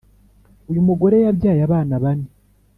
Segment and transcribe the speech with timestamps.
[0.69, 2.27] uyumugore yabyaye abana bane